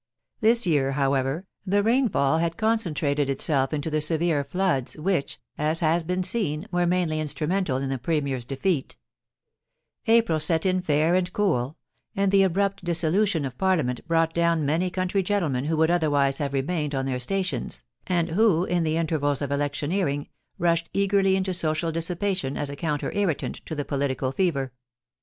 This 0.39 0.65
year, 0.65 0.93
however, 0.93 1.45
the 1.63 1.83
rainfall 1.83 2.39
had 2.39 2.57
concentrated 2.57 3.29
itself 3.29 3.71
into 3.71 3.91
the 3.91 4.01
severe 4.01 4.43
floods 4.43 4.97
which, 4.97 5.39
as 5.59 5.81
has 5.81 6.01
been 6.01 6.23
seen, 6.23 6.65
were 6.71 6.87
mainly 6.87 7.19
instrumental 7.19 7.77
in 7.77 7.89
the 7.89 7.99
Premier's 7.99 8.43
defeat 8.43 8.97
April 10.07 10.39
set 10.39 10.65
in 10.65 10.81
fair 10.81 11.13
and 11.13 11.31
cool, 11.33 11.77
and 12.15 12.31
the 12.31 12.41
abrupt 12.41 12.83
dissolution 12.83 13.45
of 13.45 13.59
Parliament 13.59 14.03
brought 14.07 14.33
down 14.33 14.65
many 14.65 14.89
country 14.89 15.21
gentlemen 15.21 15.65
who 15.65 15.77
would 15.77 15.91
otherwise 15.91 16.39
have 16.39 16.53
remained 16.53 16.95
on 16.95 17.05
their 17.05 17.19
stations, 17.19 17.83
and 18.07 18.29
who, 18.29 18.63
in 18.65 18.81
the 18.81 18.97
intervals 18.97 19.39
of 19.39 19.51
electioneering, 19.51 20.27
rushed 20.57 20.89
eagerly 20.93 21.35
into 21.35 21.53
social 21.53 21.91
dissipation 21.91 22.57
as 22.57 22.71
a 22.71 22.75
counter 22.75 23.11
irritant 23.11 23.57
to 23.67 23.75
the 23.75 23.85
political 23.85 24.31
fever. 24.31 24.73